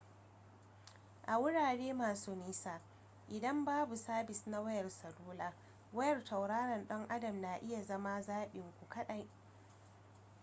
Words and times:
a 1.27 1.37
wurare 1.39 1.93
masu 1.93 2.35
nisa 2.35 2.79
idan 3.29 3.65
babu 3.65 3.95
sabis 3.97 4.43
na 4.47 4.59
wayar 4.61 4.89
salula 4.89 5.53
wayar 5.93 6.23
tauraron 6.23 6.87
dan 6.87 7.05
adam 7.09 7.41
na 7.41 7.55
iya 7.57 7.83
zama 7.83 8.21
zaɓin 8.21 8.73
ku 8.79 8.85
kaɗai 8.89 9.27